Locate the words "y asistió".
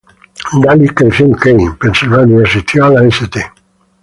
2.39-2.85